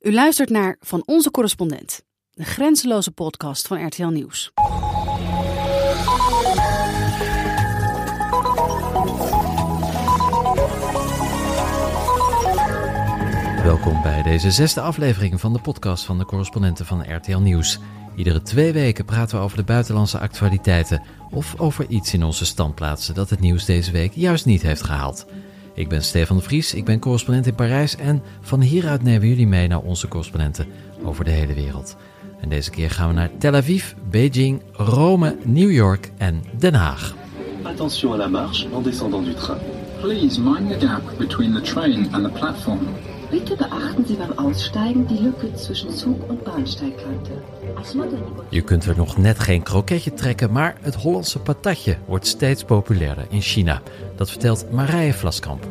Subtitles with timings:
[0.00, 4.52] U luistert naar Van Onze Correspondent, de grenzeloze podcast van RTL Nieuws.
[13.62, 17.78] Welkom bij deze zesde aflevering van de podcast van de correspondenten van RTL Nieuws.
[18.16, 23.14] Iedere twee weken praten we over de buitenlandse actualiteiten of over iets in onze standplaatsen
[23.14, 25.26] dat het nieuws deze week juist niet heeft gehaald.
[25.80, 29.28] Ik ben Stefan de Vries, ik ben correspondent in Parijs en van hieruit nemen we
[29.28, 30.66] jullie mee naar onze correspondenten
[31.04, 31.96] over de hele wereld.
[32.40, 37.14] En deze keer gaan we naar Tel Aviv, Beijing, Rome, New York en Den Haag.
[37.62, 39.58] Attention à la marche en descendant du train.
[40.00, 42.78] Please mind the gap between the train and the platform.
[43.30, 47.30] Bitte beachten Sie beim Aussteigen die Lücke zwischen Zug- und Bahnsteigkante.
[48.48, 53.26] Je kunt er nog net geen kroketje trekken, maar het Hollandse patatje wordt steeds populairder
[53.28, 53.82] in China.
[54.16, 55.68] Dat vertelt Marije Vlaskamp.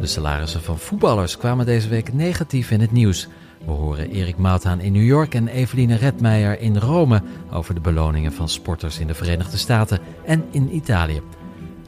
[0.00, 3.28] De salarissen van voetballers kwamen deze week negatief in het nieuws.
[3.64, 7.22] We horen Erik Mauthaan in New York en Eveline Redmeijer in Rome
[7.52, 11.22] over de beloningen van sporters in de Verenigde Staten en in Italië.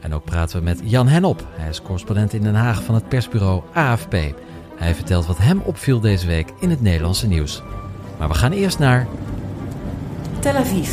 [0.01, 1.47] En ook praten we met Jan Henop.
[1.51, 4.15] Hij is correspondent in Den Haag van het persbureau AFP.
[4.79, 7.61] Hij vertelt wat hem opviel deze week in het Nederlandse nieuws.
[8.17, 9.07] Maar we gaan eerst naar.
[10.39, 10.89] Tel Aviv.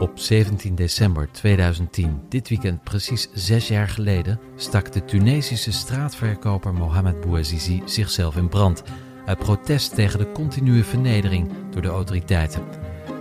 [0.00, 7.20] Op 17 december 2010, dit weekend precies zes jaar geleden, stak de Tunesische straatverkoper Mohamed
[7.20, 8.82] Bouazizi zichzelf in brand.
[9.28, 12.62] Uit protest tegen de continue vernedering door de autoriteiten.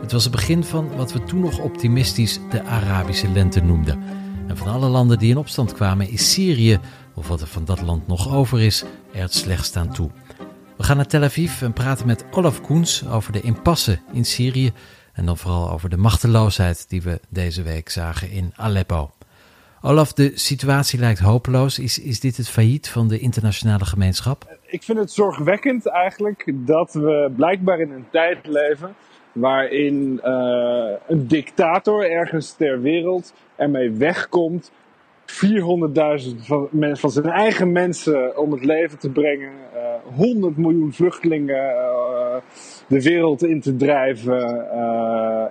[0.01, 4.03] Het was het begin van wat we toen nog optimistisch de Arabische lente noemden.
[4.47, 6.79] En van alle landen die in opstand kwamen is Syrië,
[7.13, 10.09] of wat er van dat land nog over is, er het slechtst aan toe.
[10.77, 14.71] We gaan naar Tel Aviv en praten met Olaf Koens over de impasse in Syrië
[15.13, 19.11] en dan vooral over de machteloosheid die we deze week zagen in Aleppo.
[19.81, 21.79] Olaf, de situatie lijkt hopeloos.
[21.79, 24.57] Is, is dit het failliet van de internationale gemeenschap?
[24.65, 28.95] Ik vind het zorgwekkend eigenlijk dat we blijkbaar in een tijd leven
[29.31, 34.71] waarin uh, een dictator ergens ter wereld ermee wegkomt
[35.25, 35.35] 400.000
[36.37, 42.35] van, van, zijn eigen mensen om het leven te brengen, uh, 100 miljoen vluchtelingen uh,
[42.87, 44.71] de wereld in te drijven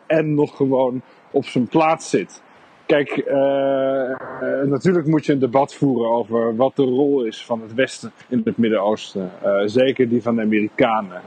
[0.07, 2.43] en nog gewoon op zijn plaats zit.
[2.87, 3.25] Kijk,
[4.65, 8.41] natuurlijk moet je een debat voeren over wat de rol is van het Westen in
[8.45, 9.31] het Midden-Oosten.
[9.65, 11.21] zeker die van de Amerikanen.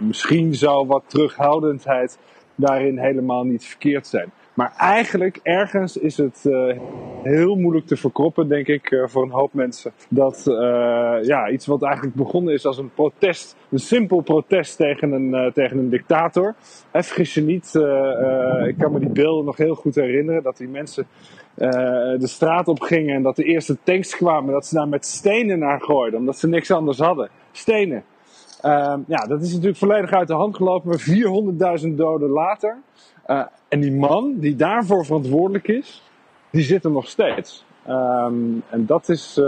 [0.00, 2.18] misschien zou wat terughoudendheid
[2.54, 4.32] daarin helemaal niet verkeerd zijn.
[4.54, 6.72] Maar eigenlijk, ergens is het uh,
[7.22, 9.92] heel moeilijk te verkroppen, denk ik, uh, voor een hoop mensen.
[10.08, 10.54] Dat uh,
[11.22, 15.78] ja, iets wat eigenlijk begonnen is als een protest, een simpel protest tegen een, tegen
[15.78, 16.54] een dictator.
[16.90, 17.66] En vergis je niet,
[18.66, 21.06] ik kan me die beelden nog heel goed herinneren, dat die mensen
[21.54, 25.58] de straat op gingen en dat de eerste tanks kwamen, dat ze daar met stenen
[25.58, 27.28] naar gooiden, omdat ze niks anders hadden.
[27.52, 28.04] Stenen.
[29.06, 32.78] ja, dat is natuurlijk volledig uit de hand gelopen, maar 400.000 doden later.
[33.26, 36.02] Uh, en die man die daarvoor verantwoordelijk is,
[36.50, 37.64] die zit er nog steeds.
[37.88, 39.44] Um, en dat is, uh,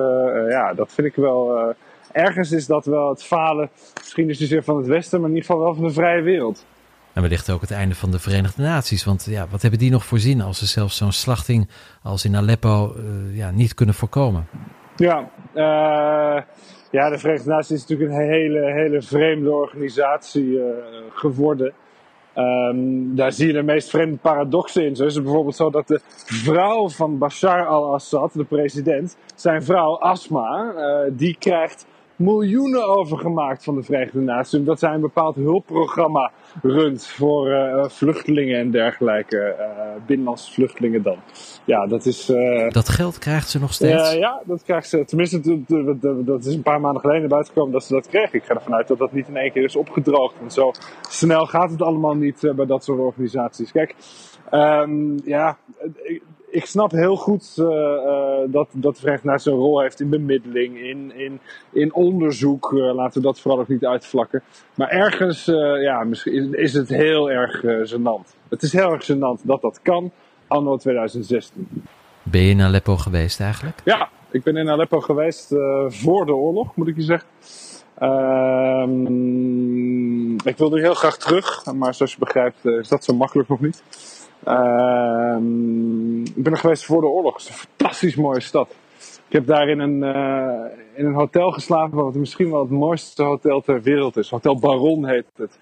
[0.51, 1.59] ja, dat vind ik wel.
[1.59, 1.75] Uh,
[2.13, 5.35] ergens is dat wel het falen, misschien is het dus van het Westen, maar in
[5.35, 6.67] ieder geval wel van de vrije wereld.
[7.13, 9.05] En wellicht ook het einde van de Verenigde Naties.
[9.05, 11.69] Want ja, wat hebben die nog voorzien als ze zelfs zo'n slachting
[12.03, 12.95] als in Aleppo
[13.33, 14.47] ja, niet kunnen voorkomen?
[14.97, 15.31] Ja,
[16.91, 20.61] ja, de Verenigde Naties is natuurlijk een hele, hele vreemde organisatie
[21.11, 21.73] geworden.
[22.39, 24.97] Um, daar zie je de meest vreemde paradoxen in.
[24.97, 29.99] Zo is het bijvoorbeeld zo dat de vrouw van Bashar al-Assad, de president, zijn vrouw
[29.99, 31.87] Asma, uh, die krijgt
[32.17, 34.59] miljoenen overgemaakt van de Verenigde Naties.
[34.59, 36.31] Omdat zij een bepaald hulpprogramma
[36.63, 39.57] runt voor uh, vluchtelingen en dergelijke.
[39.59, 41.17] Uh, binnenlandse vluchtelingen dan.
[41.65, 42.31] Ja, dat is...
[42.31, 44.13] Uh, dat geld krijgt ze nog steeds?
[44.13, 45.05] ja, dat krijgt ze.
[45.05, 45.63] Tenminste,
[46.25, 48.33] dat is een paar maanden geleden buiten gekomen dat ze dat kreeg.
[48.33, 50.35] Ik ga ervan uit dat dat niet in één keer is opgedroogd.
[50.39, 50.71] Want zo
[51.09, 53.73] snel gaat het allemaal niet bij dat soort organisaties.
[53.73, 53.95] Kijk,
[54.51, 55.59] um, ja
[56.57, 61.13] ik snap heel goed uh, uh, dat, dat Naties een rol heeft in bemiddeling, in,
[61.17, 61.41] in,
[61.73, 62.73] in onderzoek.
[62.73, 64.43] Uh, laten we dat vooral ook niet uitvlakken.
[64.75, 65.45] Maar ergens
[65.81, 67.61] ja, misschien is het heel erg
[67.91, 68.35] gênant.
[68.49, 70.11] Het is heel erg gênant dat dat kan,
[70.47, 71.69] anno 2016.
[72.23, 73.81] Ben je in Aleppo geweest eigenlijk?
[73.85, 75.55] Ja, ik ben in Aleppo geweest
[75.89, 77.29] voor de oorlog, moet ik je zeggen.
[77.99, 79.07] Ehm,
[80.35, 83.83] ik wilde heel graag terug, maar zoals je begrijpt is dat zo makkelijk nog niet.
[84.49, 85.37] Uh,
[86.35, 87.33] ik ben er geweest voor de oorlog.
[87.33, 88.75] Het is een fantastisch mooie stad.
[89.27, 90.65] Ik heb daar in een, uh,
[90.95, 94.31] in een hotel geslapen, wat misschien wel het mooiste hotel ter wereld is.
[94.31, 95.59] Hotel Baron heet het.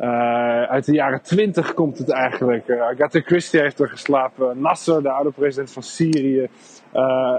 [0.00, 2.68] Uh, uit de jaren 20 komt het eigenlijk.
[2.68, 4.60] Uh, Agatha Christie heeft er geslapen.
[4.60, 6.48] Nasser, de oude president van Syrië.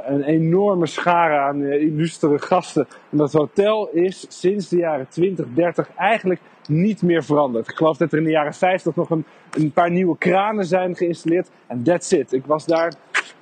[0.05, 2.87] Een enorme schare aan illustere gasten.
[3.11, 7.69] En dat hotel is sinds de jaren 20, 30 eigenlijk niet meer veranderd.
[7.69, 10.95] Ik geloof dat er in de jaren 50 nog een, een paar nieuwe kranen zijn
[10.95, 11.49] geïnstalleerd.
[11.67, 12.33] En that's it.
[12.33, 12.93] Ik was daar,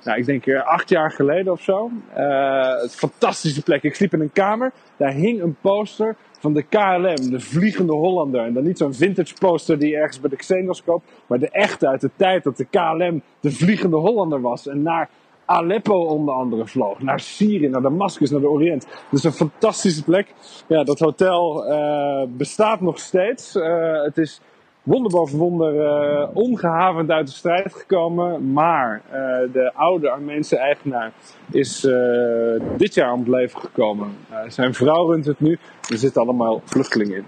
[0.04, 1.90] nou, ik denk acht jaar geleden of zo.
[2.14, 3.82] een fantastische plek.
[3.82, 4.72] Ik sliep in een kamer.
[4.96, 8.44] Daar hing een poster van de KLM, de Vliegende Hollander.
[8.44, 11.50] En dan niet zo'n vintage poster die je ergens bij de Xenos koopt, maar de
[11.50, 14.68] echte uit de tijd dat de KLM de Vliegende Hollander was.
[14.68, 15.08] En naar
[15.46, 18.86] Aleppo onder andere vloog, naar Syrië, naar Damascus, naar de Oriënt.
[19.10, 20.34] Dus een fantastische plek.
[20.66, 23.56] Ja, dat hotel uh, bestaat nog steeds.
[23.56, 24.40] Uh, het is
[24.82, 28.52] wonder boven wonder uh, ongehavend uit de strijd gekomen.
[28.52, 29.02] Maar
[29.52, 31.12] de oude Armeense eigenaar
[31.50, 31.88] is
[32.76, 34.16] dit jaar om het leven gekomen.
[34.48, 35.58] zijn vrouw runt het nu.
[35.90, 37.24] Er zitten allemaal vluchtelingen in.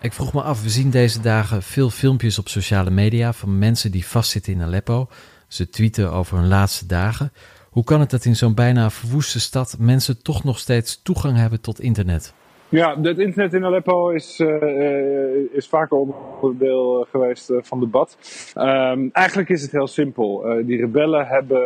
[0.00, 3.90] Ik vroeg me af, we zien deze dagen veel filmpjes op sociale media van mensen
[3.90, 5.08] die vastzitten in Aleppo.
[5.54, 7.32] Ze tweeten over hun laatste dagen.
[7.70, 11.60] Hoe kan het dat in zo'n bijna verwoeste stad mensen toch nog steeds toegang hebben
[11.60, 12.34] tot internet?
[12.68, 15.96] Ja, het internet in Aleppo is, uh, is vaker
[16.40, 18.16] onderdeel eh, geweest van debat.
[18.56, 20.46] Um, eigenlijk is het heel simpel.
[20.64, 21.62] Die rebellen hebben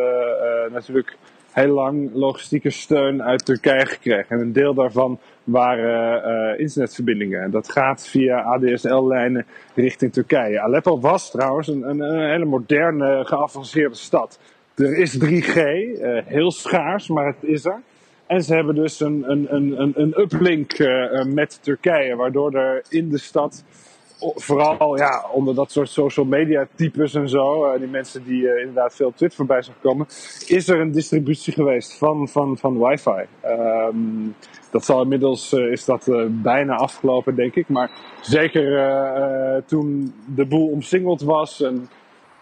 [0.71, 1.17] natuurlijk
[1.51, 4.25] heel lang logistieke steun uit Turkije gekregen.
[4.29, 7.41] En een deel daarvan waren internetverbindingen.
[7.41, 10.61] En dat gaat via ADSL-lijnen richting Turkije.
[10.61, 14.39] Aleppo was trouwens een, een, hele moderne, geavanceerde stad.
[14.75, 15.61] Er is 3G,
[16.25, 17.81] heel schaars, maar het is er.
[18.29, 23.09] En ze hebben dus een, een, een, een uplink uh, met Turkije, waardoor er in
[23.09, 23.63] de stad,
[24.19, 28.59] vooral ja, onder dat soort social media types en zo, uh, die mensen die uh,
[28.59, 30.05] inderdaad veel Twitter voorbij zijn gekomen,
[30.47, 33.25] is er een distributie geweest van, van, van wifi.
[33.45, 34.35] Um,
[34.71, 41.21] dat zal inmiddels, is dat bijna afgelopen denk ik, maar zeker toen de boel omsingeld
[41.21, 41.89] was en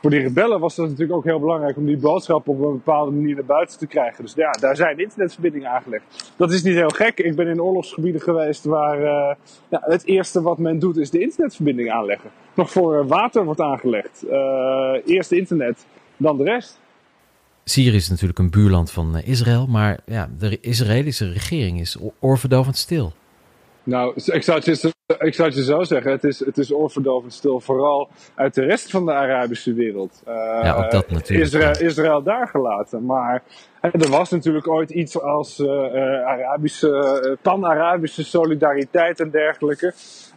[0.01, 3.11] voor die rebellen was het natuurlijk ook heel belangrijk om die boodschap op een bepaalde
[3.11, 4.23] manier naar buiten te krijgen.
[4.23, 6.33] Dus ja, daar zijn internetverbindingen aangelegd.
[6.35, 7.19] Dat is niet heel gek.
[7.19, 9.35] Ik ben in oorlogsgebieden geweest waar uh,
[9.69, 12.29] ja, het eerste wat men doet is de internetverbinding aanleggen.
[12.53, 14.23] Nog voor water wordt aangelegd.
[14.25, 14.31] Uh,
[15.05, 15.85] eerst internet,
[16.17, 16.79] dan de rest.
[17.63, 23.13] Syrië is natuurlijk een buurland van Israël, maar ja, de Israëlische regering is oorverdovend stil.
[23.87, 26.11] Nou, ik zou, het je, ik zou het je zo zeggen.
[26.11, 27.59] Het is, het is oorverdovend stil.
[27.59, 30.21] Vooral uit de rest van de Arabische wereld.
[30.27, 31.47] Uh, ja, ook dat natuurlijk.
[31.47, 33.05] Israël, Israël daar gelaten.
[33.05, 33.43] Maar
[33.81, 35.69] er was natuurlijk ooit iets als uh,
[36.25, 39.93] Arabische, pan-Arabische solidariteit en dergelijke.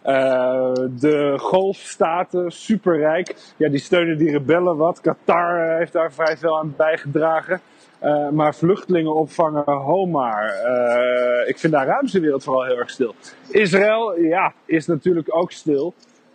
[0.06, 3.35] Uh, de golfstaten, superrijk.
[3.56, 5.00] Ja, die steunen die rebellen wat.
[5.00, 7.61] Qatar heeft daar vrij veel aan bijgedragen.
[8.02, 10.55] Uh, maar vluchtelingen opvangen, ho maar.
[10.67, 13.14] Uh, ik vind de Arabische wereld vooral heel erg stil.
[13.49, 15.94] Israël, ja, is natuurlijk ook stil.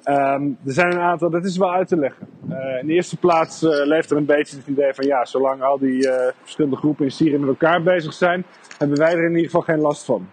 [0.09, 2.27] Um, er zijn een aantal, dat is wel uit te leggen.
[2.49, 5.79] Uh, in de eerste plaats leeft er een beetje het idee van ja, zolang al
[5.79, 6.09] die
[6.41, 8.45] verschillende groepen in Syrië met elkaar bezig zijn,
[8.77, 10.27] hebben wij er in ieder geval geen last van.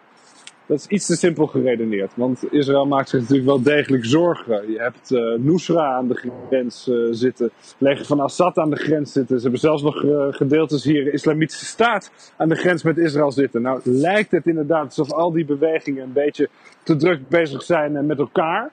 [0.73, 2.13] Dat is iets te simpel geredeneerd.
[2.15, 4.71] Want Israël maakt zich natuurlijk wel degelijk zorgen.
[4.71, 7.51] Je hebt uh, Nusra aan de grens uh, zitten.
[7.79, 9.37] Leger van Assad aan de grens zitten.
[9.37, 13.63] Ze hebben zelfs nog uh, gedeeltes hier Islamitische Staat aan de grens met Israël zitten.
[13.63, 16.49] Nou lijkt het inderdaad alsof al die bewegingen een beetje
[16.83, 18.71] te druk bezig zijn met elkaar.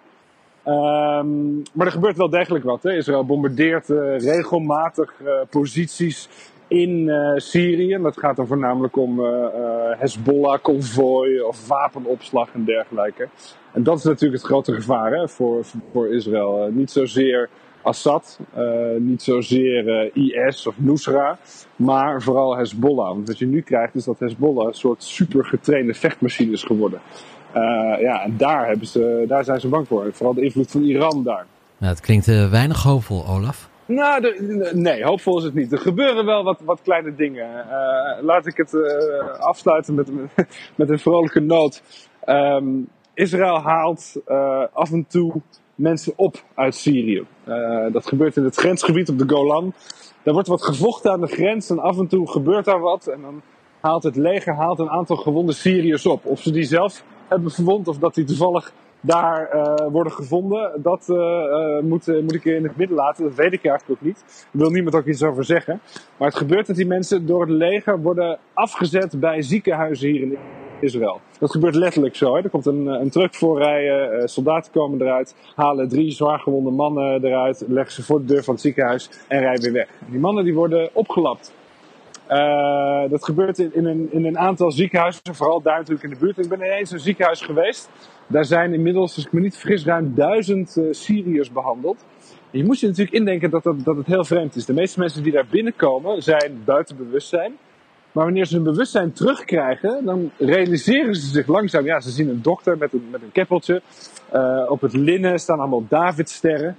[0.68, 2.84] Um, maar er gebeurt wel degelijk wat.
[2.84, 2.96] Hè?
[2.96, 3.88] Israël bombardeert
[4.18, 5.14] regelmatig
[5.50, 6.30] posities
[6.70, 7.98] in uh, Syrië.
[8.02, 13.28] Dat gaat dan voornamelijk om uh, uh, Hezbollah-convooi of wapenopslag en dergelijke.
[13.72, 16.70] En dat is natuurlijk het grote gevaar hè, voor, voor Israël.
[16.72, 17.50] niet zozeer
[17.82, 18.40] Assad,
[18.98, 21.38] niet zozeer IS of Nusra,
[21.76, 23.08] maar vooral Hezbollah.
[23.08, 27.02] Want wat je nu krijgt is dat Hezbollah een soort super getrainde vechtmachine is geworden.
[28.00, 30.10] ja, en daar, hebben ze, daar zijn ze bang voor.
[30.14, 31.46] Vooral de invloed van Iran daar.
[31.78, 33.70] Nou, het klinkt weinig hoopvol, Olaf.
[33.90, 34.36] Nou,
[34.74, 35.72] nee, hoopvol is het niet.
[35.72, 37.50] Er gebeuren wel wat, wat kleine dingen.
[37.50, 40.10] Uh, laat ik het uh, afsluiten met,
[40.76, 41.82] met een vrolijke noot.
[42.26, 45.42] Um, Israël haalt uh, af en toe
[45.76, 47.26] mensen op uit Syrië.
[47.92, 49.74] dat gebeurt in het grensgebied op de Golan.
[50.24, 53.08] Daar wordt wat gevochten aan de grens en af en toe gebeurt daar wat.
[53.08, 53.42] En dan
[53.80, 56.26] haalt het leger haalt een aantal gewonde Syriërs op.
[56.26, 61.08] Of ze die zelf hebben verwond of dat die toevallig daar uh, worden gevonden, dat
[61.10, 63.24] uh, moet, moet ik in het midden laten.
[63.24, 64.48] Dat weet ik eigenlijk ook niet.
[64.52, 65.82] Ik wil niemand ook iets over zeggen.
[66.18, 70.38] Maar het gebeurt dat die mensen door het leger worden afgezet bij ziekenhuizen hier in
[70.80, 71.20] Israël.
[71.40, 72.36] Dat gebeurt letterlijk zo.
[72.36, 72.44] Hè.
[72.44, 77.94] Er komt een, een truck voorrijden, soldaten komen eruit, halen drie zwaargewonde mannen eruit, leggen
[77.94, 79.90] ze voor de deur van het ziekenhuis en rijden weer weg.
[80.10, 81.54] Die mannen die worden opgelapt.
[82.30, 86.16] Uh, dat gebeurt in, in, een, in een aantal ziekenhuizen, vooral daar natuurlijk in de
[86.20, 86.38] buurt.
[86.38, 87.90] Ik ben ineens een ziekenhuis geweest.
[88.28, 92.06] Daar zijn inmiddels, als ik me niet vergis, ruim duizend uh, Syriërs behandeld.
[92.52, 94.66] Je moet je natuurlijk indenken dat, dat, het heel vreemd is.
[94.66, 97.58] De meeste mensen die daar binnenkomen zijn buiten bewustzijn.
[98.12, 101.86] Maar wanneer ze hun bewustzijn terugkrijgen, dan realiseren ze zich langzaam.
[101.86, 103.82] Ja, ze zien een dokter met een, met een keppeltje.
[104.34, 106.78] Uh, op het linnen staan allemaal Davidsterren.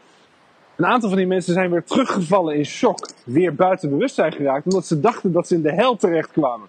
[0.80, 3.08] Een aantal van die mensen zijn weer teruggevallen in shock.
[3.24, 4.64] Weer buiten bewustzijn geraakt.
[4.64, 6.68] Omdat ze dachten dat ze in de hel terecht kwamen.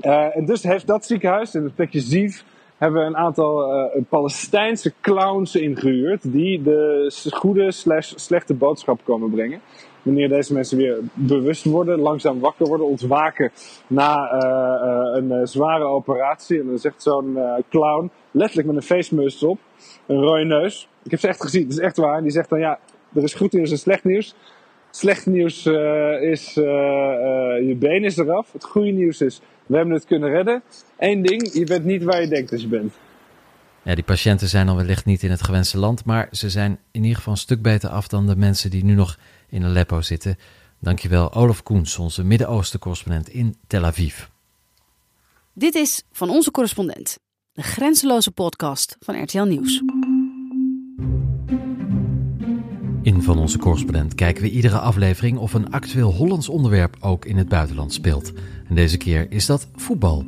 [0.00, 2.44] Uh, en dus heeft dat ziekenhuis, in het plekje Zief,
[2.76, 6.32] hebben een aantal uh, Palestijnse clowns ingehuurd.
[6.32, 9.60] Die de goede slash slechte boodschap komen brengen
[10.02, 13.50] wanneer deze mensen weer bewust worden, langzaam wakker worden, ontwaken
[13.86, 16.60] na uh, een zware operatie.
[16.60, 17.38] En dan zegt zo'n
[17.68, 19.58] clown, letterlijk met een feestmuts op,
[20.06, 20.88] een rode neus.
[21.02, 22.22] Ik heb ze echt gezien, het is echt waar.
[22.22, 22.78] Die zegt dan, ja,
[23.14, 24.34] er is goed nieuws en slecht nieuws.
[24.90, 25.66] Slecht nieuws
[26.20, 28.52] is, je been is eraf.
[28.52, 30.62] Het goede nieuws is, we hebben het kunnen redden.
[30.98, 32.94] Eén ding, je bent niet waar je denkt dat je bent.
[33.82, 37.02] Ja, die patiënten zijn dan wellicht niet in het gewenste land, maar ze zijn in
[37.02, 40.36] ieder geval een stuk beter af dan de mensen die nu nog in Aleppo zitten.
[40.78, 44.24] Dankjewel Olaf Koens, onze Midden-Oosten-correspondent in Tel Aviv.
[45.52, 47.18] Dit is Van Onze Correspondent,
[47.52, 49.82] de grenzeloze podcast van RTL Nieuws.
[53.02, 57.36] In Van Onze Correspondent kijken we iedere aflevering of een actueel Hollands onderwerp ook in
[57.36, 58.32] het buitenland speelt.
[58.68, 60.24] En deze keer is dat voetbal.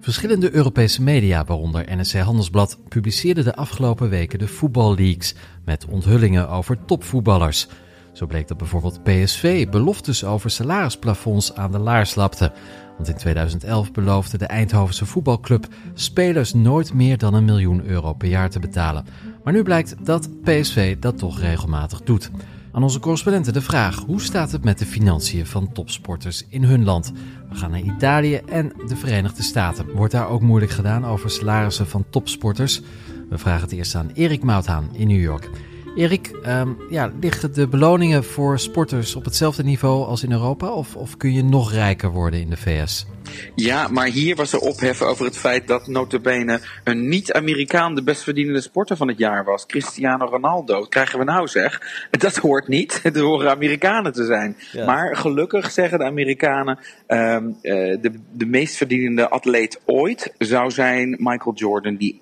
[0.00, 6.84] Verschillende Europese media, waaronder NSC Handelsblad, publiceerden de afgelopen weken de voetballeaks met onthullingen over
[6.84, 7.68] topvoetballers.
[8.12, 12.52] Zo bleek dat bijvoorbeeld PSV beloftes over salarisplafonds aan de laars lapte.
[12.96, 18.28] Want in 2011 beloofde de Eindhovense voetbalclub spelers nooit meer dan een miljoen euro per
[18.28, 19.04] jaar te betalen.
[19.44, 22.30] Maar nu blijkt dat PSV dat toch regelmatig doet.
[22.72, 26.84] Aan onze correspondenten de vraag: hoe staat het met de financiën van topsporters in hun
[26.84, 27.12] land?
[27.48, 29.90] We gaan naar Italië en de Verenigde Staten.
[29.94, 32.82] Wordt daar ook moeilijk gedaan over salarissen van topsporters?
[33.28, 35.50] We vragen het eerst aan Erik Mouthaan in New York.
[35.96, 40.72] Erik, um, ja, liggen de beloningen voor sporters op hetzelfde niveau als in Europa?
[40.72, 43.06] Of, of kun je nog rijker worden in de VS?
[43.54, 48.22] Ja, maar hier was er ophef over het feit dat notabene een niet-Amerikaan de best
[48.22, 49.66] verdienende sporter van het jaar was.
[49.66, 50.82] Cristiano Ronaldo.
[50.82, 52.06] krijgen we nou zeg.
[52.10, 53.02] Dat hoort niet.
[53.02, 54.56] Het horen Amerikanen te zijn.
[54.72, 54.84] Ja.
[54.84, 61.16] Maar gelukkig zeggen de Amerikanen, um, uh, de, de meest verdienende atleet ooit zou zijn
[61.18, 62.16] Michael Jordan, die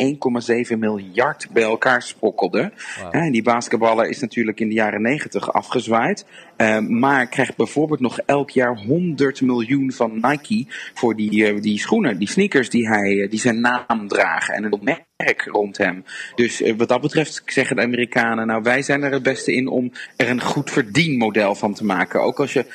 [0.73, 2.73] 1,7 miljard bij elkaar sprokkelde.
[3.03, 3.15] Wow.
[3.15, 6.25] En die basketballer is natuurlijk in de jaren 90 afgezwaaid.
[6.61, 11.79] Uh, maar krijgt bijvoorbeeld nog elk jaar 100 miljoen van Nike voor die, uh, die
[11.79, 14.81] schoenen, die sneakers die, hij, die zijn naam dragen en een
[15.17, 16.05] merk rond hem.
[16.35, 19.93] Dus wat dat betreft zeggen de Amerikanen, nou wij zijn er het beste in om
[20.17, 22.23] er een goed verdienmodel van te maken.
[22.23, 22.67] Ook als je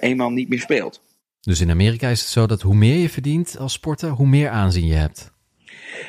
[0.00, 1.02] eenmaal niet meer speelt.
[1.40, 4.48] Dus in Amerika is het zo dat hoe meer je verdient als sporter, hoe meer
[4.48, 5.32] aanzien je hebt.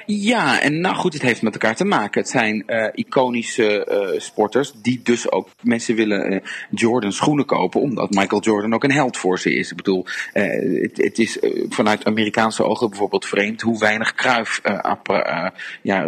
[0.06, 2.22] Ja, en nou goed, het heeft met elkaar te maken.
[2.22, 7.82] Het zijn uh, iconische uh, sporters die dus ook mensen willen uh, Jordan schoenen kopen,
[7.82, 9.72] omdat Michael Jordan ook een held voor ze is.
[9.72, 14.62] Ik bedoel, het, het, is vanuit Amerikaanse ogen bijvoorbeeld vreemd hoe weinig kruif
[15.82, 16.08] ja,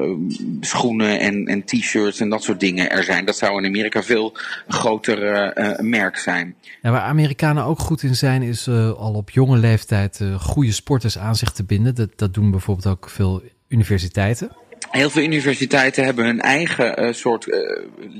[0.61, 3.25] schoenen en, en t-shirts en dat soort dingen er zijn.
[3.25, 4.33] Dat zou in Amerika veel
[4.67, 6.55] groter merk zijn.
[6.81, 11.35] Ja, waar Amerikanen ook goed in zijn, is al op jonge leeftijd goede sporters aan
[11.35, 11.95] zich te binden.
[11.95, 14.51] Dat, dat doen bijvoorbeeld ook veel universiteiten?
[14.91, 17.55] Heel veel universiteiten hebben hun eigen uh, soort uh,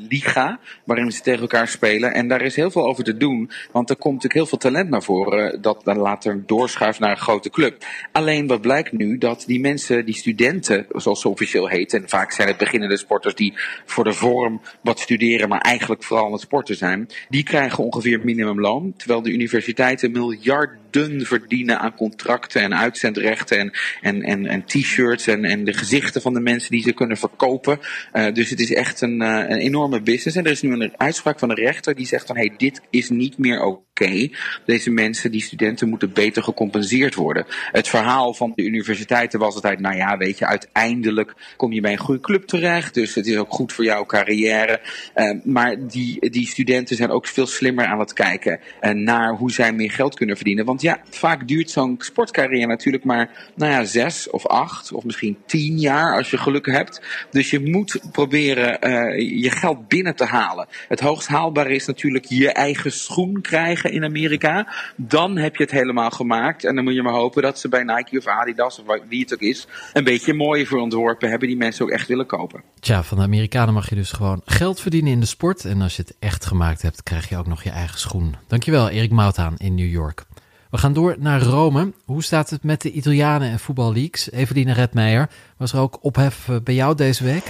[0.10, 2.14] liga waarin ze tegen elkaar spelen.
[2.14, 3.52] En daar is heel veel over te doen.
[3.72, 7.18] Want er komt natuurlijk heel veel talent naar voren dat dan later doorschuift naar een
[7.18, 7.86] grote club.
[8.12, 12.02] Alleen wat blijkt nu dat die mensen, die studenten, zoals ze officieel heten.
[12.02, 13.54] En vaak zijn het beginnende sporters die
[13.86, 17.08] voor de vorm wat studeren, maar eigenlijk vooral aan het sporten zijn.
[17.30, 18.94] Die krijgen ongeveer minimumloon.
[18.98, 20.81] Terwijl de universiteiten miljarden
[21.26, 23.72] verdienen aan contracten en uitzendrechten en,
[24.02, 27.80] en, en, en t-shirts en, en de gezichten van de mensen die ze kunnen verkopen.
[28.14, 30.38] Uh, dus het is echt een, uh, een enorme business.
[30.38, 32.82] En er is nu een uitspraak van de rechter die zegt van hé, hey, dit
[32.90, 33.91] is niet meer oké.
[34.02, 34.32] Okay.
[34.66, 37.46] Deze mensen, die studenten, moeten beter gecompenseerd worden.
[37.72, 41.92] Het verhaal van de universiteiten was altijd, nou ja, weet je, uiteindelijk kom je bij
[41.92, 42.94] een goede club terecht.
[42.94, 44.82] Dus het is ook goed voor jouw carrière.
[45.16, 48.60] Uh, maar die, die studenten zijn ook veel slimmer aan het kijken
[48.94, 50.66] naar hoe zij meer geld kunnen verdienen.
[50.66, 55.38] Want ja, vaak duurt zo'n sportcarrière natuurlijk maar, nou ja, zes of acht of misschien
[55.46, 57.02] tien jaar als je geluk hebt.
[57.32, 60.68] Dus je moet proberen uh, je geld binnen te halen.
[60.88, 64.68] Het hoogst haalbare is natuurlijk je eigen schoen krijgen in Amerika.
[64.96, 66.64] Dan heb je het helemaal gemaakt.
[66.64, 69.34] En dan moet je maar hopen dat ze bij Nike of Adidas of wie het
[69.34, 72.64] ook is, een beetje mooier voor ontworpen hebben die mensen ook echt willen kopen.
[72.80, 75.66] Tja, van de Amerikanen mag je dus gewoon geld verdienen in de sport.
[75.66, 78.36] En als je het echt gemaakt hebt, krijg je ook nog je eigen schoen.
[78.48, 80.26] Dankjewel, Erik Mouthaan in New York.
[80.72, 81.94] We gaan door naar Rome.
[82.06, 84.32] Hoe staat het met de Italianen en voetballeaks?
[84.32, 87.44] Eveline Redmeijer, was er ook ophef eh, bij jou deze week?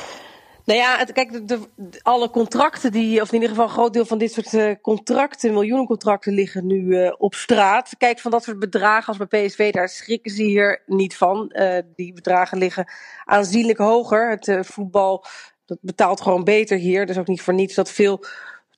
[0.66, 1.60] Nou ja, kijk, de,
[2.02, 5.54] alle contracten die, of in ieder geval een groot deel van dit soort uh, contracten,
[5.54, 7.94] miljoenencontracten, liggen nu uh, op straat.
[7.98, 11.50] Kijk, van dat soort bedragen als bij PSV, daar schrikken ze hier niet van.
[11.54, 12.88] Uh, die bedragen liggen
[13.26, 14.30] aanzienlijk hoger.
[14.30, 15.26] Het voetbal
[15.66, 17.06] dat betaalt gewoon beter hier.
[17.06, 18.26] Dus ook niet voor niets dat veel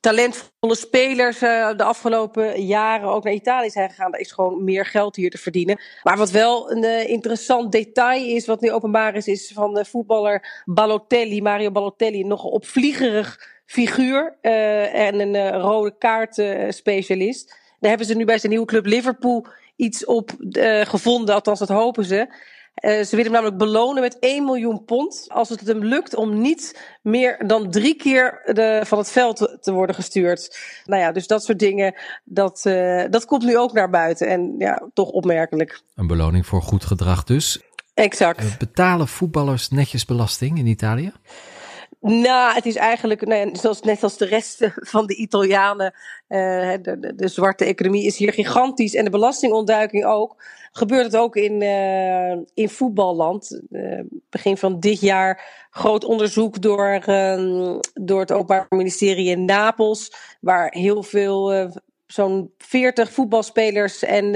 [0.04, 4.12] talentvolle spelers uh, de afgelopen jaren ook naar Italië zijn gegaan.
[4.12, 5.80] Er is gewoon meer geld hier te verdienen.
[6.02, 9.84] Maar wat wel een uh, interessant detail is, wat nu openbaar is, is van de
[9.84, 14.36] voetballer Balotelli, Mario Balotelli, nog een opvliegerig figuur
[14.92, 17.48] en een rode kaart specialist.
[17.80, 19.46] Daar hebben ze nu bij zijn nieuwe club Liverpool
[19.76, 20.30] iets op
[20.82, 22.28] gevonden, althans dat hopen ze.
[22.74, 26.40] Uh, ze willen hem namelijk belonen met 1 miljoen pond als het hem lukt om
[26.40, 30.58] niet meer dan drie keer de, van het veld te, te, worden gestuurd.
[30.84, 34.28] Nou ja, dus dat soort dingen, dat, uh, dat komt nu ook naar buiten.
[34.28, 35.82] En ja, toch opmerkelijk.
[35.94, 37.62] Een beloning voor goed gedrag dus.
[37.94, 38.42] Exact.
[38.42, 41.12] Uh, betalen voetballers netjes belasting in Italië?
[42.06, 45.94] Nou, het is eigenlijk, nou, net als de rest van de Italianen,
[46.28, 50.42] uh, de, de, de, zwarte economie is hier gigantisch en de belastingontduiking ook.
[50.72, 53.60] Gebeurt het ook in, uh, in voetballand.
[53.70, 57.02] Uh, begin van dit jaar groot onderzoek door,
[57.94, 61.70] door het Openbaar Ministerie in Napels, waar heel veel
[62.06, 64.34] zo'n 40 voetbalspelers en,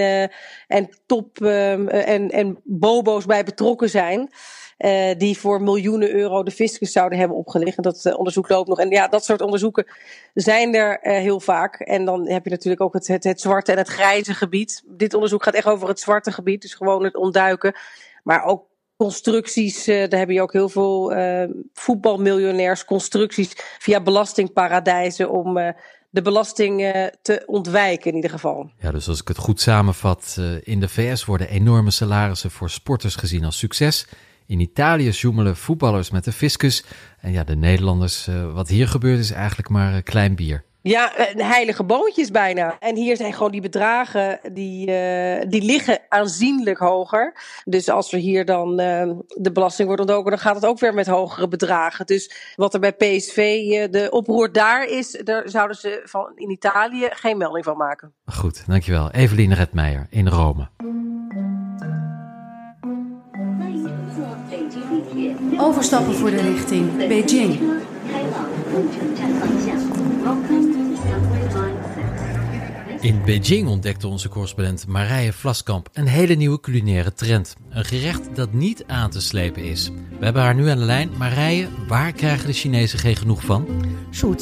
[0.66, 4.30] en top en, en bobo's bij betrokken zijn.
[4.78, 7.76] Uh, die voor miljoenen euro de fiscus zouden hebben opgelicht.
[7.76, 8.80] En dat uh, onderzoek loopt nog.
[8.80, 9.86] En ja, dat soort onderzoeken
[10.34, 11.80] zijn er uh, heel vaak.
[11.80, 14.82] En dan heb je natuurlijk ook het, het, het zwarte en het grijze gebied.
[14.86, 17.74] Dit onderzoek gaat echt over het zwarte gebied, dus gewoon het ontduiken.
[18.22, 18.66] Maar ook
[18.96, 21.12] constructies, daar heb je ook heel veel
[21.72, 25.54] voetbalmiljonairs, constructies via belastingparadijzen om
[26.10, 26.80] de belasting
[27.22, 28.70] te ontwijken in ieder geval.
[28.78, 33.16] Ja, dus als ik het goed samenvat, in de VS worden enorme salarissen voor sporters
[33.16, 34.06] gezien als succes.
[34.48, 36.84] In Italië zoemelen voetballers met de fiscus.
[37.20, 40.64] En ja, de Nederlanders, uh, wat hier gebeurt is eigenlijk maar uh, klein bier.
[40.80, 42.76] Ja, heilige boontjes bijna.
[42.80, 47.34] En hier zijn gewoon die bedragen, die, uh, die liggen aanzienlijk hoger.
[47.64, 51.06] Dus als er hier dan de belasting wordt ontdoken, dan gaat het ook weer met
[51.06, 52.06] hogere bedragen.
[52.06, 57.08] Dus wat er bij PSV de oproer daar is, daar zouden ze van in Italië
[57.10, 58.12] geen melding van maken.
[58.24, 59.10] Goed, dankjewel.
[59.10, 60.68] Evelien Redmeijer in Rome.
[65.56, 67.60] Overstappen voor de richting Beijing.
[73.00, 77.56] In Beijing ontdekte onze correspondent Marije Vlaskamp een hele nieuwe culinaire trend.
[77.70, 79.90] Een gerecht dat niet aan te slepen is.
[80.18, 81.10] We hebben haar nu aan de lijn.
[81.18, 83.66] Marije, waar krijgen de Chinezen geen genoeg van?
[84.12, 84.34] Shu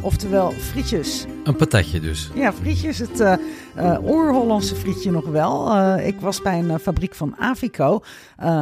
[0.00, 1.24] oftewel frietjes.
[1.44, 2.30] Een patatje dus.
[2.34, 2.98] Ja, frietjes.
[2.98, 3.34] Het uh,
[3.80, 5.76] uh, oer-Hollandse frietje nog wel.
[5.76, 8.02] Uh, ik was bij een fabriek van Avico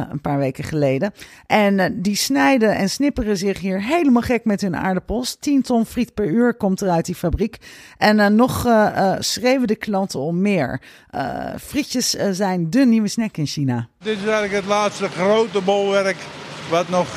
[0.09, 1.13] een paar weken geleden.
[1.47, 5.37] En die snijden en snipperen zich hier helemaal gek met hun aardappels.
[5.39, 7.57] 10 ton friet per uur komt er uit die fabriek.
[7.97, 8.67] En nog
[9.19, 10.81] schreven de klanten om meer.
[11.59, 13.87] frietjes zijn de nieuwe snack in China.
[13.99, 16.17] Dit is eigenlijk het laatste grote bolwerk
[16.69, 17.07] wat nog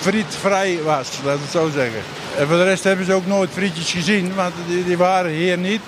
[0.00, 2.00] frietvrij was, laat het zo zeggen.
[2.38, 5.58] En voor de rest hebben ze ook nooit frietjes gezien, want die, die waren hier
[5.58, 5.80] niet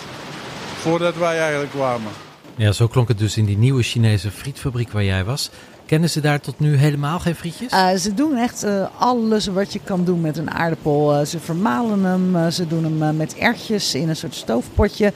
[0.86, 2.12] voordat wij eigenlijk kwamen.
[2.56, 5.50] Ja, zo klonk het dus in die nieuwe Chinese frietfabriek waar jij was.
[5.86, 7.72] Kennen ze daar tot nu helemaal geen frietjes?
[7.72, 11.20] Uh, ze doen echt uh, alles wat je kan doen met een aardappel.
[11.20, 15.12] Uh, ze vermalen hem, ze doen hem met ertjes in een soort stoofpotje.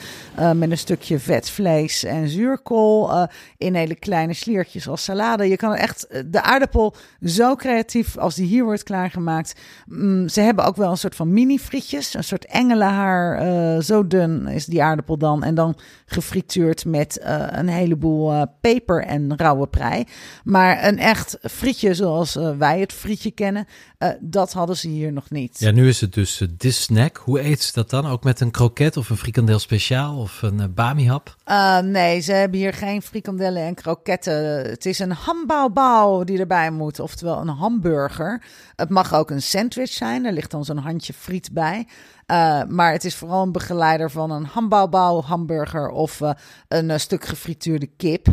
[0.54, 3.28] met een stukje vet vlees en zuurkool.
[3.56, 5.48] in hele kleine sliertjes als salade.
[5.48, 9.60] Je kan echt de aardappel zo creatief als die hier wordt klaargemaakt.
[9.86, 12.14] Mm, ze hebben ook wel een soort van mini-frietjes.
[12.14, 13.82] Een soort engelenhaar.
[13.82, 15.44] zo dun is die aardappel dan.
[15.44, 20.04] En dan gefrituurd met een heleboel peper en rauwe prei.
[20.44, 23.66] Maar maar een echt frietje zoals uh, wij het frietje kennen,
[23.98, 25.58] uh, dat hadden ze hier nog niet.
[25.58, 27.16] Ja, nu is het dus uh, this snack.
[27.16, 28.06] Hoe eet ze dat dan?
[28.06, 31.36] Ook met een kroket of een frikandel speciaal of een bami-hap?
[31.84, 34.70] nee, ze hebben hier geen frikandellen en kroketten.
[34.70, 38.42] Het is een hambaubau die erbij moet, oftewel een hamburger.
[38.76, 41.86] Het mag ook een sandwich zijn, er ligt dan zo'n handje friet bij.
[42.30, 46.30] Uh, maar het is vooral een begeleider van een hambaubouw hamburger of uh,
[46.68, 48.26] een uh, stuk gefrituurde kip.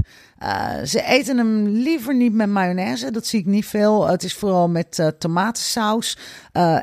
[0.86, 4.08] ze eten hem liever niet met mayonaise, dat zie ik niet veel.
[4.08, 6.18] Het is vooral met tomatensaus,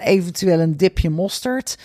[0.00, 1.79] eventueel een dipje mosterd.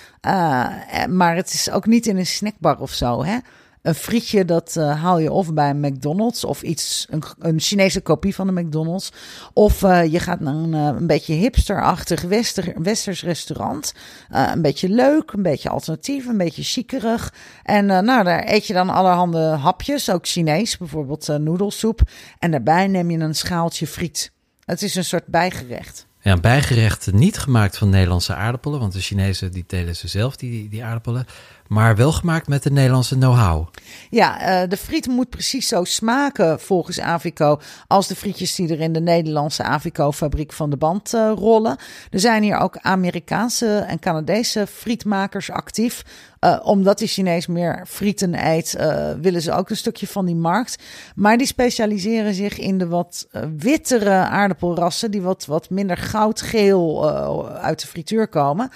[1.09, 3.23] maar het is ook niet in een snackbar of zo.
[3.23, 3.37] Hè?
[3.81, 8.01] Een frietje, dat uh, haal je of bij een McDonald's of iets, een, een Chinese
[8.01, 9.11] kopie van de McDonald's.
[9.53, 13.93] Of uh, je gaat naar een, een beetje hipsterachtig wester, westers restaurant.
[14.29, 17.33] Een beetje leuk, een beetje alternatief, een beetje chiquerig.
[17.63, 22.01] En nou, daar eet je dan allerhande hapjes, ook Chinees, bijvoorbeeld noedelsoep.
[22.39, 24.31] En daarbij neem je een schaaltje friet.
[24.65, 26.07] Het is een soort bijgerecht.
[26.21, 30.35] Ja, een bijgerecht niet gemaakt van Nederlandse aardappelen, want de Chinezen die telen ze zelf,
[30.35, 31.25] die, die aardappelen
[31.69, 33.67] maar wel gemaakt met de Nederlandse know-how.
[34.09, 38.79] Ja, uh, de friet moet precies zo smaken volgens Avico als de frietjes die er
[38.79, 41.77] in de Nederlandse Avico-fabriek van de band uh, rollen.
[42.09, 46.05] Er zijn hier ook Amerikaanse en Canadese frietmakers actief.
[46.39, 48.77] Uh, omdat die Chinees meer frieten eet,
[49.21, 50.83] willen ze ook een stukje van die markt.
[51.15, 53.27] Maar die specialiseren zich in de wat
[53.57, 57.09] wittere aardappelrassen, die wat, wat minder goudgeel
[57.49, 58.71] uit de frituur komen.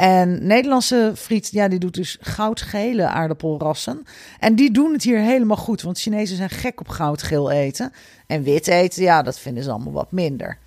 [0.00, 4.06] En Nederlandse friet, ja, die doet dus goudgele aardappelrassen.
[4.38, 7.92] En die doen het hier helemaal goed, want Chinezen zijn gek op goudgeel eten.
[8.26, 10.58] En wit eten, ja, dat vinden ze allemaal wat minder.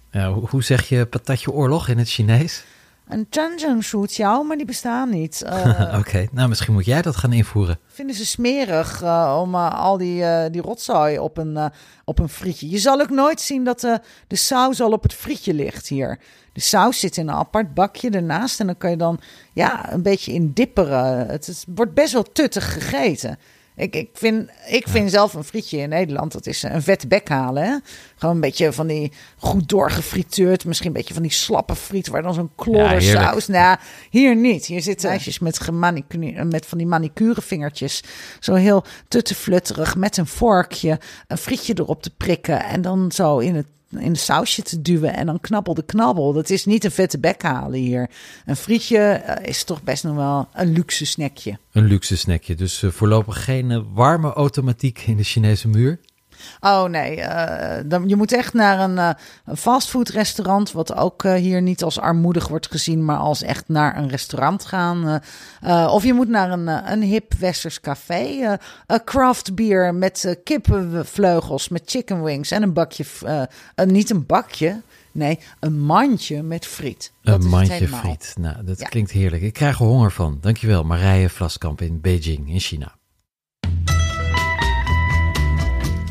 [0.49, 2.63] Hoe zeg je patatje oorlog in het Chinees?
[3.11, 5.43] Een chanjang maar die bestaan niet.
[5.45, 7.79] Uh, Oké, nou misschien moet jij dat gaan invoeren.
[7.87, 11.71] Vinden ze smerig uh, om uh, al die, die rotzooi op een,
[12.05, 12.69] op een frietje.
[12.69, 13.79] Je zal ook nooit zien dat
[14.27, 16.19] de saus al op het frietje ligt hier.
[16.53, 19.19] De saus zit in een apart bakje ernaast en dan kan je dan
[19.53, 21.27] ja, een beetje in dipperen.
[21.27, 23.37] Het, het wordt best wel tuttig gegeten.
[23.75, 27.29] Ik, ik, vind, ik vind zelf een frietje in Nederland, dat is een vet bek
[27.29, 27.63] halen.
[27.63, 27.77] Hè?
[28.15, 30.65] Gewoon een beetje van die goed doorgefrituurd.
[30.65, 33.47] Misschien een beetje van die slappe friet waar dan zo'n klodder ja, saus.
[33.47, 33.77] Nou,
[34.09, 34.65] hier niet.
[34.65, 38.03] Hier zitten ijsjes met, met van die manicure vingertjes.
[38.39, 40.99] Zo heel tutteflutterig met een vorkje.
[41.27, 42.63] Een frietje erop te prikken.
[42.63, 46.33] En dan zo in het in een sausje te duwen en dan knabbel de knabbel.
[46.33, 48.09] Dat is niet een vette bek halen hier.
[48.45, 51.57] Een frietje uh, is toch best nog wel een luxe snackje.
[51.71, 52.55] Een luxe snackje.
[52.55, 55.99] Dus uh, voorlopig geen uh, warme automatiek in de Chinese muur?
[56.59, 59.09] Oh nee, uh, dan, je moet echt naar een, uh,
[59.45, 63.97] een fastfoodrestaurant, wat ook uh, hier niet als armoedig wordt gezien, maar als echt naar
[63.97, 65.21] een restaurant gaan.
[65.89, 71.81] of je moet naar een, een hip westers café, een craft beer met kippenvleugels, met
[71.85, 73.05] chicken wings en een bakje,
[73.85, 77.11] niet een bakje, Nee, een mandje met friet.
[77.21, 78.33] Dat een mandje friet.
[78.39, 78.87] Nou, dat ja.
[78.87, 79.41] klinkt heerlijk.
[79.41, 80.37] Ik krijg er honger van.
[80.41, 82.95] Dankjewel, Marije Vlaskamp in Beijing in China.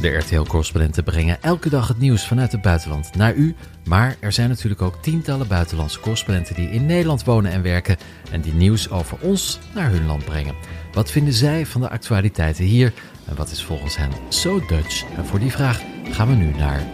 [0.01, 3.55] De RTL-correspondenten brengen elke dag het nieuws vanuit het buitenland naar u.
[3.85, 7.97] Maar er zijn natuurlijk ook tientallen buitenlandse correspondenten die in Nederland wonen en werken
[8.31, 10.55] en die nieuws over ons naar hun land brengen.
[10.93, 12.93] Wat vinden zij van de actualiteiten hier
[13.27, 15.05] en wat is volgens hen zo Dutch?
[15.17, 16.87] En voor die vraag gaan we nu naar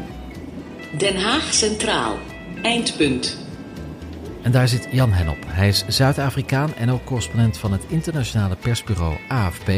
[0.99, 2.19] Den Haag Centraal,
[2.62, 3.37] eindpunt.
[4.42, 5.38] En daar zit Jan Henop.
[5.47, 9.71] Hij is Zuid-Afrikaan en ook correspondent van het internationale persbureau AFP.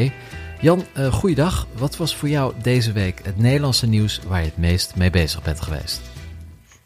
[0.61, 1.67] Jan, uh, goeiedag.
[1.77, 5.43] Wat was voor jou deze week het Nederlandse nieuws waar je het meest mee bezig
[5.43, 6.01] bent geweest?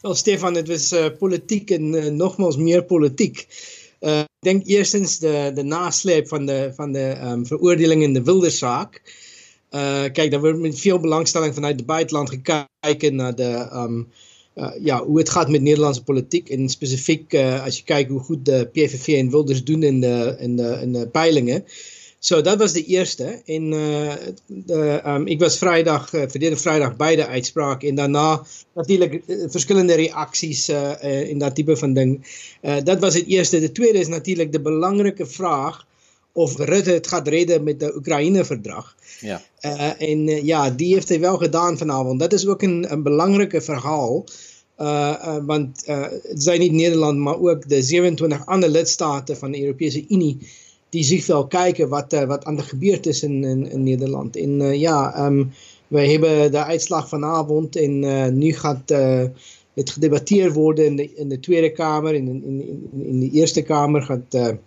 [0.01, 3.47] Wel, Stefan, het was uh, politiek en uh, nogmaals meer politiek.
[4.01, 9.03] ik denk eerstens de, de nasleep van de, van de um, veroordeling in de Wilderzaak.
[10.13, 14.09] kijk, daar wordt met veel belangstelling vanuit het buitenland gekeken naar de, um,
[14.81, 16.49] ja, hoe het gaat met Nederlandse politiek.
[16.49, 20.57] En specifiek als je kijkt hoe goed de PVV en Wilders doen in de, in
[20.57, 21.65] de, in de peilingen.
[22.23, 23.43] Zo, dat was de eerste.
[23.45, 24.13] En uh,
[24.47, 27.83] de, um, ik was vrijdag, uh, verleden vrijdag bij de uitspraak.
[27.83, 28.43] En daarna
[28.75, 30.69] natuurlijk uh, verschillende reacties
[31.03, 32.27] in dat type van ding.
[32.85, 33.61] dat was het eerste.
[33.61, 35.87] De tweede is natuurlijk de belangrijke vraag
[36.33, 38.97] of Rutte het gaat redden met het Oekraïne-verdrag.
[39.21, 39.43] Ja.
[39.99, 42.21] en ja, die heeft hij wel gedaan vanavond.
[42.21, 44.25] Dat is ook een, een belangrijke verhaal.
[45.47, 50.39] want het zijn niet Nederland, maar ook de 27 andere lidstaten van de Europese Unie
[50.93, 54.37] die zich wel kijken wat, uh, wat aan de gebeurd is in, in, in Nederland.
[54.37, 55.53] En uh, ja, um,
[55.89, 58.95] wij hebben de uitslag vanavond en uh, nu gaat
[59.75, 62.15] het gedebatteerd worden in de, in de Tweede Kamer.
[62.15, 64.59] In, in, in, de Eerste Kamer gaat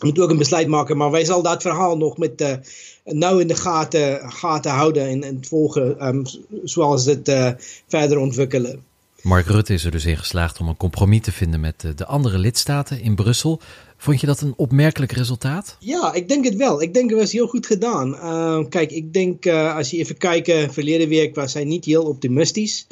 [0.00, 0.96] moet ook een besluit maken.
[0.96, 2.60] Maar wij zal dat verhaal nog met
[3.04, 6.22] nauw in de gaten, gaten houden en, en volgen um,
[6.64, 8.82] zoals het verder ontwikkelen.
[9.22, 12.38] Mark Rutte is er dus in geslaagd om een compromis te vinden met de andere
[12.38, 13.60] lidstaten in Brussel.
[14.02, 15.76] Vond je dat een opmerkelijk resultaat?
[15.80, 16.82] Ja, ik denk het wel.
[16.82, 18.14] Ik denk het was heel goed gedaan.
[18.14, 22.04] Uh, kijk, ik denk uh, als je even kijkt, verleden week was hij niet heel
[22.04, 22.86] optimistisch.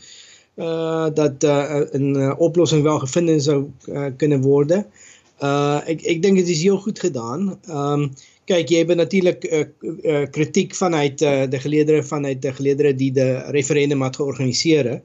[0.56, 1.32] Uh, dat
[1.92, 3.70] een oplossing wel gevonden zou
[4.16, 4.86] kunnen worden.
[5.86, 7.60] ik, ik denk het is heel goed gedaan.
[7.68, 8.12] Um,
[8.44, 9.70] kijk, je hebt natuurlijk
[10.30, 15.02] kritiek vanuit de gelederen, vanuit de gelederen die de referendum had georganiseerd.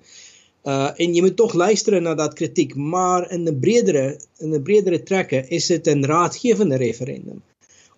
[0.65, 4.63] Uh, en jy moet tog luister na dat kritiek, maar in 'n bredere in 'n
[4.63, 7.41] bredere trekke is dit 'n raadgewende referendum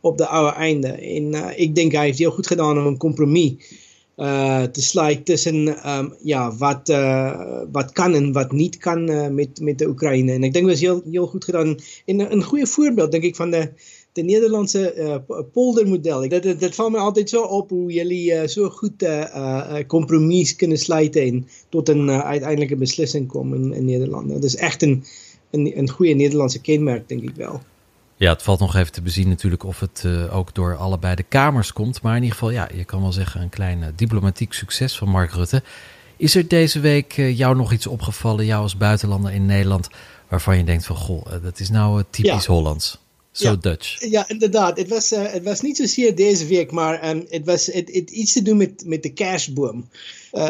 [0.01, 0.91] op die ou einde.
[0.91, 3.59] En uh, ek dink hy het heel goed gedaan om 'n kompromie
[4.17, 9.27] uh te sluit tussen um ja wat uh wat kan en wat nie kan uh,
[9.29, 11.75] met met die Oekraïne en ek dink dit was heel heel goed gedaan
[12.05, 13.69] en 'n goeie voorbeeld dink ek van 'n
[14.17, 16.29] de Nederlandse uh, poldermodel.
[16.29, 20.55] Dat, dat, dat valt me altijd zo op hoe jullie uh, zo goed uh, compromis
[20.55, 24.29] kunnen sluiten en tot een uiteindelijke beslissing komen in, in Nederland.
[24.29, 25.03] Dat is echt een,
[25.51, 27.61] een, een goede Nederlandse kenmerk, denk ik wel.
[28.15, 31.23] Ja, het valt nog even te bezien natuurlijk of het uh, ook door allebei de
[31.23, 32.01] kamers komt.
[32.01, 35.09] Maar in ieder geval, ja, je kan wel zeggen een klein uh, diplomatiek succes van
[35.09, 35.63] Mark Rutte.
[36.17, 39.89] Is er deze week uh, jou nog iets opgevallen, jou als buitenlander in Nederland,
[40.27, 42.53] waarvan je denkt van, goh, dat is nou typisch ja.
[42.53, 42.99] Hollands?
[43.37, 44.09] Zo ja, Dutch.
[44.09, 44.77] Ja, inderdaad.
[44.77, 48.33] Het was, het was niet zozeer deze week, maar um, het was het, het, iets
[48.33, 49.89] te doen met, met de kerstboom.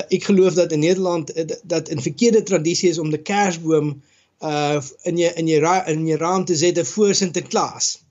[0.08, 4.02] ik geloof dat in Nederland dat een verkeerde traditie is om de kerstboom
[4.39, 8.06] uh, in, je, in, je ra in je raam te zetten voor Sinterklaas.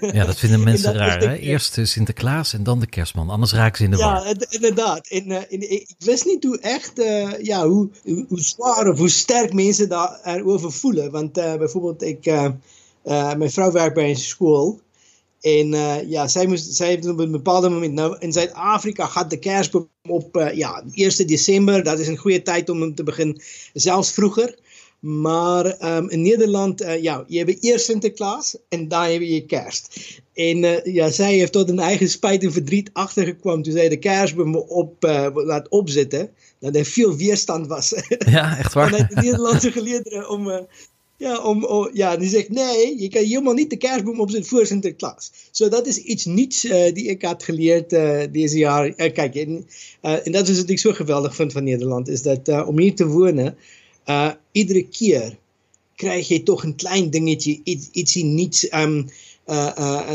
[0.00, 1.20] Ja, dat vinden mensen dat raar.
[1.20, 1.36] Hè?
[1.36, 3.30] Eerst Sinterklaas en dan de kerstman.
[3.30, 4.26] Anders raken ze in de war.
[4.26, 5.08] Ja, inderdaad.
[5.08, 9.08] En, uh, en, ik wist niet hoe echt, uh, ja, hoe, hoe, zwaar of hoe
[9.08, 11.10] sterk mensen daar erover voelen.
[11.10, 12.24] Want uh, bijvoorbeeld, ik,
[13.04, 14.80] mijn vrouw werkt bij een school.
[15.40, 15.68] En
[16.08, 19.88] ja, zij, moest, zij heeft op een bepaald moment, nou, in Zuid-Afrika gaat de kerstboom
[20.08, 21.82] op ja, 1 december.
[21.82, 24.54] Dat is een goede tijd om hem te beginnen, zelfs vroeger.
[25.04, 30.20] Maar um, in Nederland, uh, ja, je hebt eerst Sinterklaas en dan heb je kerst.
[30.34, 33.98] En uh, ja, zij heeft tot een eigen spijt en verdriet achtergekomen toen zij de
[33.98, 36.30] kerstboom op uh, laat opzetten.
[36.60, 37.94] Dat er veel weerstand was.
[38.18, 38.88] Ja, echt waar.
[38.90, 40.66] Vanuit de Nederlandse geleerden om...
[41.24, 45.30] ja, om, ja, die zegt nee, je kan helemaal niet de kerstboom opzetten voor Sinterklaas.
[45.50, 46.60] Zo, dat is iets niets
[46.92, 47.90] die ik had geleerd
[48.32, 48.90] deze jaar.
[48.90, 49.66] kijk, en,
[50.00, 53.06] en dat is wat ik zo geweldig vind van Nederland, is dat om hier te
[53.06, 53.56] wonen...
[54.52, 55.38] Iedere keer
[55.94, 58.72] krijg je toch een klein dingetje, iets, ietsie niets.
[58.74, 59.08] Um,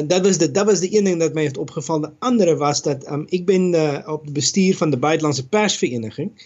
[0.07, 2.01] dat, was de, dat was de ene ding dat mij heeft opgevallen.
[2.01, 3.73] De andere was dat um, ik ben
[4.07, 6.43] op het bestuur van de Buitenlandse Persvereniging.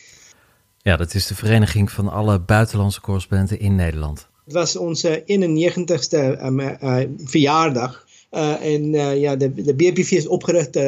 [0.82, 4.30] Ja, dat is de vereniging van alle buitenlandse correspondenten in Nederland.
[4.44, 6.78] Het was onze 91ste um,
[7.24, 8.06] verjaardag.
[8.62, 10.80] en ja, de, de BPV is opgericht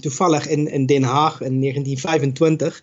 [0.00, 2.82] toevallig in, in Den Haag in 1925.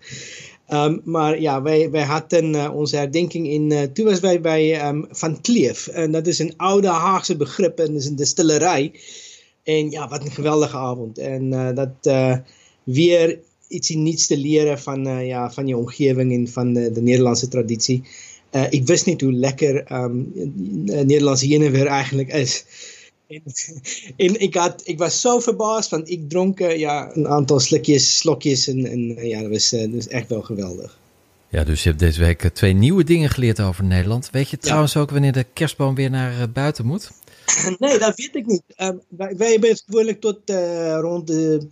[0.70, 3.72] Um, maar ja, wij, wij hadden uh, onze herdenking in.
[3.72, 5.88] Uh, toen was wij bij um, Van Kleef.
[5.88, 8.92] En dat is een oude Haagse begrip en dat is een distillerij.
[9.64, 11.18] En ja, wat een geweldige avond.
[11.18, 12.16] En uh, dat
[12.84, 17.48] weer iets niets te leren van, ja, van je omgeving en van de, de Nederlandse
[17.48, 18.04] traditie.
[18.70, 20.32] Ik wist niet hoe lekker um,
[20.86, 22.66] Nederlandse jenever eigenlijk is.
[23.28, 23.42] En,
[24.18, 28.18] en, ik, had, ik was zo verbaasd, want ik dronk uh, ja, een aantal slikjes,
[28.18, 30.98] slokjes en, en ja, dat was, uh, dat was echt wel geweldig.
[31.50, 34.30] Ja, dus je hebt deze week eh, twee nieuwe dingen geleerd over Nederland.
[34.32, 35.00] Weet je trouwens ja.
[35.00, 37.12] ook wanneer de kerstboom weer naar buiten moet?
[37.80, 38.64] Nee, dat weet ik niet.
[38.78, 40.40] Uh, wij, wij hebben het gewoonlijk tot
[41.00, 41.68] rond de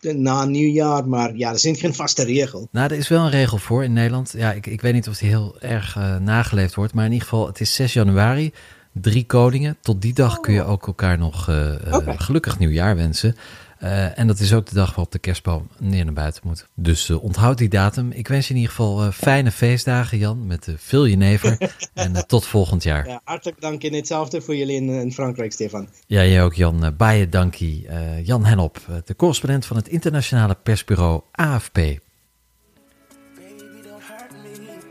[0.00, 2.68] na nieuwjaar, maar ja, er is geen vaste regel.
[2.70, 4.34] Nou, er is wel een regel voor in Nederland.
[4.36, 7.28] Ja, ik, ik weet niet of die heel erg uh, nageleefd wordt, maar in ieder
[7.28, 8.52] geval, het is 6 januari
[8.92, 9.76] drie koningen.
[9.80, 12.16] Tot die dag kun je ook elkaar nog uh, okay.
[12.18, 13.36] gelukkig nieuwjaar wensen.
[13.82, 16.66] Uh, en dat is ook de dag waarop de kerstboom neer naar buiten moet.
[16.74, 18.10] Dus uh, onthoud die datum.
[18.10, 21.58] Ik wens je in ieder geval fijne feestdagen, Jan, met veel jenever.
[21.94, 23.06] en tot volgend jaar.
[23.06, 25.88] Ja, hartelijk dank in hetzelfde voor jullie in, in Frankrijk, Stefan.
[26.06, 26.94] Ja, jij ook, Jan.
[26.96, 27.88] Baie dankie.
[28.22, 31.78] Jan Henop, de correspondent van het internationale persbureau AFP.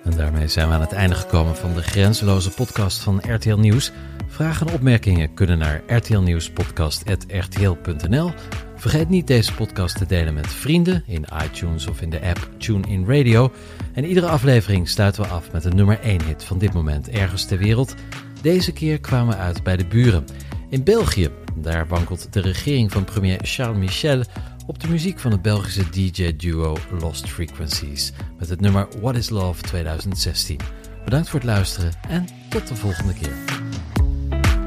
[0.03, 3.91] En daarmee zijn we aan het einde gekomen van de grenzeloze podcast van RTL Nieuws.
[4.27, 8.31] Vragen en opmerkingen kunnen naar rtlnieuwspodcast.rtl.nl.
[8.79, 13.05] Vergeet niet deze podcast te delen met vrienden in iTunes of in de app TuneIn
[13.07, 13.51] Radio.
[13.93, 17.45] En iedere aflevering sluiten we af met een nummer 1 hit van dit moment ergens
[17.45, 17.95] ter wereld.
[18.41, 20.25] Deze keer kwamen we uit bij de buren.
[20.69, 24.23] In België, daar wankelt de regering van premier Charles Michel
[24.67, 29.61] op de muziek van het Belgische DJ-duo Lost Frequencies met het nummer What is Love
[29.61, 30.59] 2016.
[31.03, 33.35] Bedankt voor het luisteren en tot de volgende keer.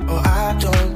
[0.07, 0.92] Oh,